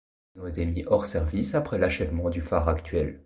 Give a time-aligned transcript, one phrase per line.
[0.33, 3.19] Ils ont été mis hors service après l'achèvement du phare actuel.